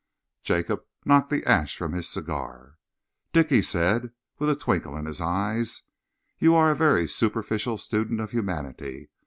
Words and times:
Jacob 0.41 0.83
knocked 1.05 1.29
the 1.29 1.45
ash 1.45 1.77
from 1.77 1.93
his 1.93 2.09
cigar. 2.09 2.79
"Dick," 3.33 3.49
he 3.49 3.61
said, 3.61 4.11
with 4.39 4.49
a 4.49 4.55
twinkle 4.55 4.97
in 4.97 5.05
his 5.05 5.21
eyes, 5.21 5.83
"you 6.39 6.55
are 6.55 6.71
a 6.71 6.75
very 6.75 7.07
superficial 7.07 7.77
student 7.77 8.19
of 8.19 8.31
humanity. 8.31 9.11